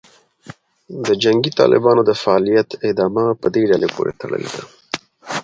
د 1.05 1.07
جنګي 1.23 1.51
طالبانو 1.59 2.01
د 2.05 2.11
فعالیت 2.21 2.69
ادامه 2.89 3.25
په 3.41 3.47
دې 3.53 3.63
ډلې 3.71 3.87
پورې 3.95 4.11
تړلې 4.21 4.49
ده 4.55 4.63